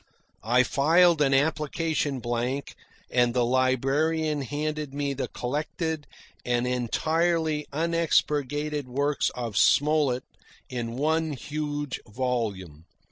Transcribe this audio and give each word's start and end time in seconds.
I 0.41 0.63
filled 0.63 1.21
an 1.21 1.35
application 1.35 2.21
blank 2.21 2.73
and 3.11 3.35
the 3.35 3.45
librarian 3.45 4.41
handed 4.41 4.95
me 4.95 5.13
the 5.13 5.27
collected 5.27 6.07
and 6.43 6.65
entirely 6.65 7.67
unexpurgated 7.71 8.87
works 8.87 9.29
of 9.35 9.55
Smollett 9.55 10.23
in 10.69 10.95
one 10.95 11.33
huge 11.33 11.99
volume. 12.07 12.85